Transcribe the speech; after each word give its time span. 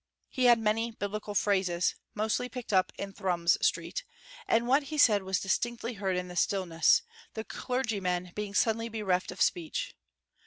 He 0.29 0.45
had 0.45 0.57
many 0.57 0.89
Biblical 0.89 1.35
phrases, 1.35 1.93
mostly 2.15 2.49
picked 2.49 2.73
up 2.73 2.91
in 2.97 3.13
Thrums 3.13 3.55
Street, 3.63 4.03
and 4.47 4.65
what 4.65 4.85
he 4.89 4.97
said 4.97 5.21
was 5.21 5.39
distinctly 5.39 5.93
heard 5.93 6.17
in 6.17 6.27
the 6.27 6.35
stillness, 6.35 7.03
the 7.35 7.43
clergyman 7.43 8.31
being 8.33 8.55
suddenly 8.55 8.89
bereft 8.89 9.31
of 9.31 9.43
speech. 9.43 9.93